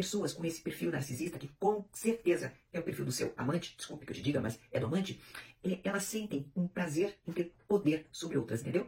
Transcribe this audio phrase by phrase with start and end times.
[0.00, 4.06] pessoas com esse perfil narcisista, que com certeza é o perfil do seu amante, desculpe
[4.06, 5.20] que eu te diga, mas é do amante,
[5.62, 8.86] é, elas sentem um prazer em ter poder sobre outras, entendeu?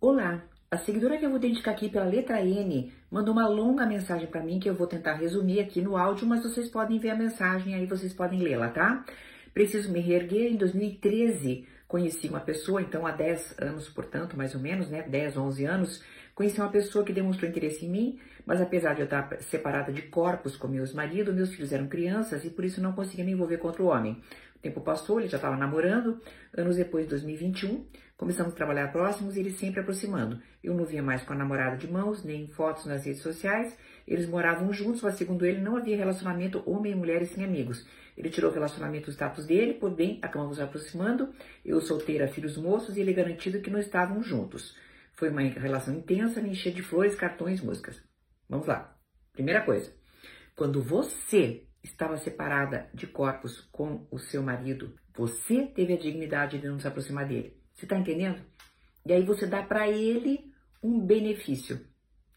[0.00, 4.28] Olá, a seguidora que eu vou dedicar aqui pela letra N mandou uma longa mensagem
[4.28, 7.16] para mim que eu vou tentar resumir aqui no áudio, mas vocês podem ver a
[7.16, 9.04] mensagem aí vocês podem lê-la, tá?
[9.52, 10.52] Preciso me reerguer.
[10.52, 11.66] Em 2013
[11.96, 15.02] conheci uma pessoa, então há 10 anos, portanto, mais ou menos, né?
[15.02, 16.04] 10, 11 anos,
[16.34, 20.02] conheci uma pessoa que demonstrou interesse em mim, mas apesar de eu estar separada de
[20.02, 23.56] corpos com meus maridos, meus filhos eram crianças e por isso não conseguia me envolver
[23.56, 24.20] com outro homem.
[24.56, 26.20] O tempo passou, ele já estava namorando.
[26.54, 30.38] Anos depois, 2021, começamos a trabalhar próximos e ele sempre aproximando.
[30.62, 33.74] Eu não via mais com a namorada de mãos, nem fotos nas redes sociais.
[34.06, 37.86] Eles moravam juntos, mas segundo ele, não havia relacionamento homem e mulher sem amigos.
[38.16, 41.28] Ele tirou o relacionamento do status dele, porém, acabamos aproximando.
[41.64, 44.76] Eu solteira, filhos moços, e ele garantido que não estavam juntos.
[45.14, 48.02] Foi uma relação intensa, me encher de flores, cartões, músicas.
[48.48, 48.96] Vamos lá.
[49.32, 49.92] Primeira coisa.
[50.54, 56.68] Quando você estava separada de corpos com o seu marido, você teve a dignidade de
[56.68, 57.56] não se aproximar dele.
[57.74, 58.42] Você está entendendo?
[59.04, 61.80] E aí você dá para ele um benefício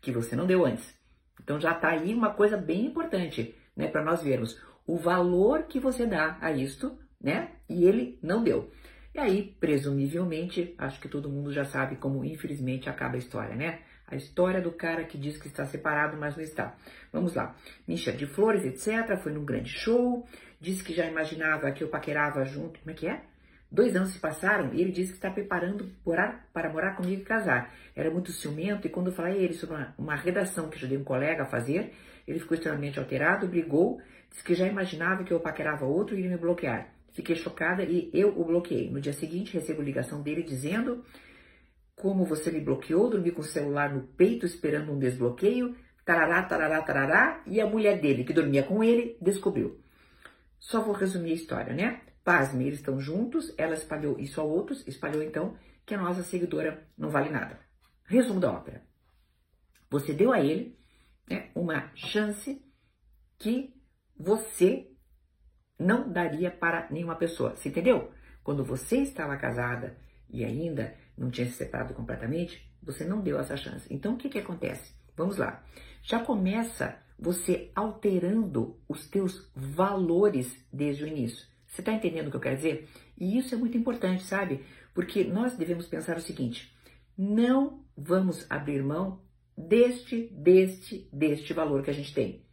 [0.00, 0.94] que você não deu antes.
[1.42, 5.80] Então já está aí uma coisa bem importante, né, para nós vermos o valor que
[5.80, 7.52] você dá a isto, né?
[7.68, 8.70] E ele não deu.
[9.16, 13.78] E aí, presumivelmente, acho que todo mundo já sabe como infelizmente acaba a história, né?
[14.06, 16.76] A história do cara que diz que está separado, mas não está.
[17.10, 17.56] Vamos lá.
[17.88, 19.16] Me de flores, etc.
[19.16, 20.28] Foi num grande show.
[20.60, 22.78] Disse que já imaginava que eu paquerava junto.
[22.78, 23.22] Como é que é?
[23.72, 25.90] Dois anos se passaram e ele disse que está preparando
[26.52, 27.72] para morar comigo e casar.
[27.96, 30.98] Era muito ciumento e quando eu falei a ele sobre uma, uma redação que ajudei
[30.98, 31.94] um colega a fazer,
[32.28, 36.32] ele ficou extremamente alterado, brigou, disse que já imaginava que eu paquerava outro e iria
[36.32, 36.95] me bloquear.
[37.16, 38.90] Fiquei chocada e eu o bloqueei.
[38.90, 41.02] No dia seguinte, recebo ligação dele dizendo
[41.94, 46.82] como você me bloqueou, dormi com o celular no peito esperando um desbloqueio, tarará, tarará,
[46.82, 49.80] tarará, e a mulher dele, que dormia com ele, descobriu.
[50.58, 52.02] Só vou resumir a história, né?
[52.22, 56.86] Pasme, eles estão juntos, ela espalhou isso a outros, espalhou então que a nossa seguidora
[56.98, 57.58] não vale nada.
[58.04, 58.82] Resumo da ópera.
[59.88, 60.78] Você deu a ele
[61.30, 62.62] né, uma chance
[63.38, 63.74] que
[64.18, 64.90] você
[65.78, 67.54] não daria para nenhuma pessoa.
[67.54, 68.10] Você entendeu?
[68.42, 69.96] Quando você estava casada
[70.30, 73.86] e ainda não tinha se separado completamente, você não deu essa chance.
[73.92, 74.94] Então o que, que acontece?
[75.16, 75.64] Vamos lá.
[76.02, 81.46] Já começa você alterando os teus valores desde o início.
[81.66, 82.88] Você está entendendo o que eu quero dizer?
[83.18, 84.64] E isso é muito importante, sabe?
[84.94, 86.74] Porque nós devemos pensar o seguinte:
[87.16, 89.20] não vamos abrir mão
[89.56, 92.44] deste, deste, deste valor que a gente tem.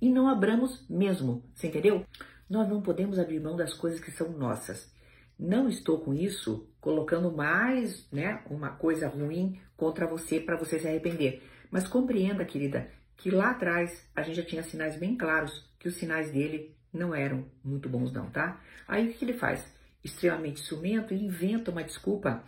[0.00, 2.04] E não abramos mesmo, você entendeu?
[2.52, 4.92] Nós não podemos abrir mão das coisas que são nossas.
[5.38, 10.86] Não estou com isso colocando mais, né, uma coisa ruim contra você para você se
[10.86, 11.42] arrepender.
[11.70, 15.94] Mas compreenda, querida, que lá atrás a gente já tinha sinais bem claros que os
[15.94, 18.60] sinais dele não eram muito bons não, tá?
[18.86, 19.66] Aí o que ele faz?
[20.04, 22.44] Extremamente ciumento e inventa uma desculpa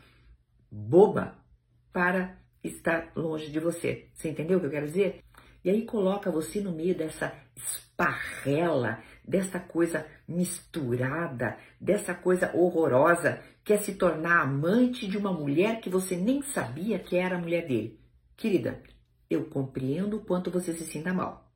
[0.71, 1.35] boba
[1.95, 4.11] para estar longe de você.
[4.13, 5.25] Você entendeu o que eu quero dizer?
[5.65, 13.73] E aí coloca você no meio dessa esparrela, dessa coisa misturada, dessa coisa horrorosa, que
[13.73, 17.67] é se tornar amante de uma mulher que você nem sabia que era a mulher
[17.67, 17.99] dele.
[18.37, 18.83] Querida,
[19.31, 21.51] eu compreendo o quanto você se sinta mal.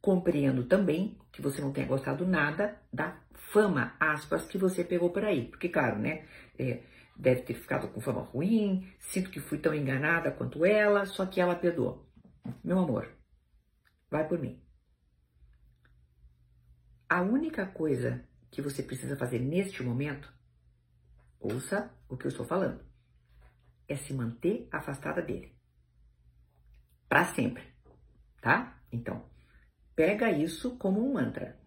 [0.00, 5.24] Compreendo também que você não tenha gostado nada da fama, aspas, que você pegou por
[5.24, 5.46] aí.
[5.46, 6.24] Porque, claro, né?
[6.58, 6.80] É,
[7.16, 11.40] deve ter ficado com fama ruim, sinto que fui tão enganada quanto ela, só que
[11.40, 12.04] ela perdoou.
[12.62, 13.10] Meu amor,
[14.10, 14.62] vai por mim.
[17.08, 20.32] A única coisa que você precisa fazer neste momento,
[21.38, 22.84] ouça o que eu estou falando,
[23.88, 25.54] é se manter afastada dele.
[27.08, 27.62] Para sempre,
[28.40, 28.80] tá?
[28.90, 29.28] Então,
[29.94, 31.58] pega isso como um mantra.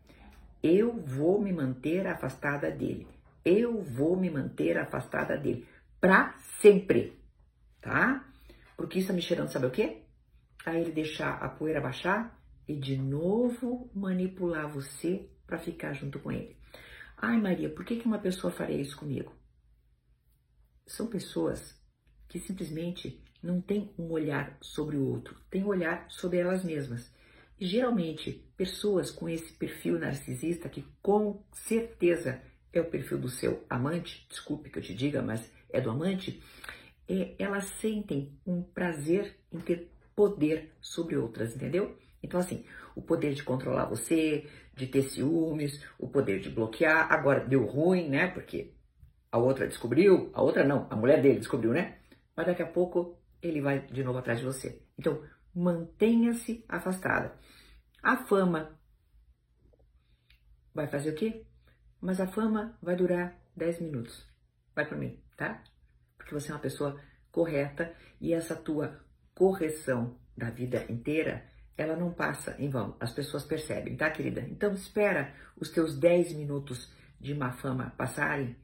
[0.61, 3.07] Eu vou me manter afastada dele.
[3.45, 5.67] Eu vou me manter afastada dele.
[6.01, 7.21] Para sempre,
[7.79, 8.27] tá?
[8.75, 10.06] Porque isso está me cheirando, sabe o quê?
[10.65, 12.37] A ele deixar a poeira baixar
[12.67, 16.57] e de novo manipular você para ficar junto com ele.
[17.17, 19.33] Ai, Maria, por que, que uma pessoa faria isso comigo?
[20.85, 21.75] São pessoas
[22.27, 27.11] que simplesmente não têm um olhar sobre o outro, têm um olhar sobre elas mesmas.
[27.59, 33.65] E geralmente, pessoas com esse perfil narcisista, que com certeza é o perfil do seu
[33.69, 36.41] amante, desculpe que eu te diga, mas é do amante,
[37.07, 41.95] é, elas sentem um prazer em ter poder sobre outras, entendeu?
[42.23, 42.65] Então, assim,
[42.95, 47.13] o poder de controlar você, de ter ciúmes, o poder de bloquear.
[47.13, 48.27] Agora deu ruim, né?
[48.27, 48.73] Porque
[49.31, 51.99] a outra descobriu, a outra não, a mulher dele descobriu, né?
[52.35, 54.81] Mas daqui a pouco ele vai de novo atrás de você.
[54.97, 55.23] Então,
[55.53, 57.37] mantenha-se afastada.
[58.01, 58.75] A fama
[60.73, 61.45] vai fazer o quê?
[62.01, 64.27] Mas a fama vai durar 10 minutos.
[64.73, 65.63] Vai por mim, tá?
[66.17, 66.99] Porque você é uma pessoa
[67.31, 69.05] correta e essa tua
[69.37, 71.45] correção da vida inteira,
[71.77, 72.97] ela não passa em vão.
[72.99, 74.41] As pessoas percebem, tá, querida?
[74.41, 78.55] Então espera os teus 10 minutos de má fama passarem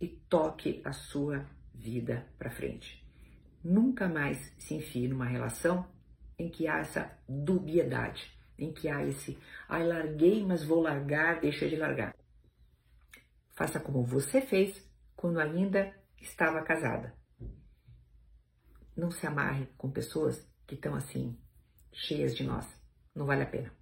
[0.00, 3.04] e toque a sua vida para frente.
[3.64, 5.84] Nunca mais se enfie numa relação
[6.38, 9.36] em que há essa dubiedade, em que há esse,
[9.68, 12.14] ai, larguei, mas vou largar, deixa de largar.
[13.56, 17.12] Faça como você fez quando ainda estava casada.
[18.96, 21.38] Não se amarre com pessoas que estão assim,
[21.92, 22.66] cheias de nós.
[23.14, 23.72] Não vale a pena.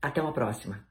[0.00, 0.85] Até uma próxima.